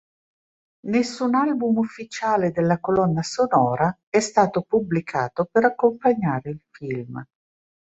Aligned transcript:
Nessun 0.87 1.35
album 1.35 1.77
ufficiale 1.77 2.49
della 2.51 2.79
colonna 2.79 3.21
sonora 3.21 3.95
è 4.09 4.19
stato 4.19 4.63
pubblicato 4.63 5.45
per 5.45 5.65
accompagnare 5.65 6.49
il 6.49 6.61
film. 6.71 7.23